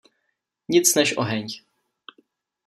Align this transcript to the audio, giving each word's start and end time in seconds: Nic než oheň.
Nic 0.69 0.95
než 0.95 1.13
oheň. 1.17 1.45